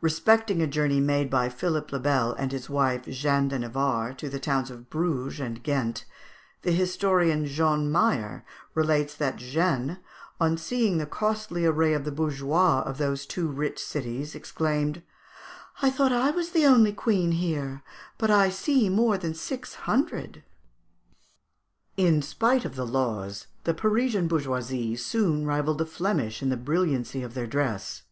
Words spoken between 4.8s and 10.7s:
Bruges and Ghent, the historian Jean Mayer relates that Jeanne, on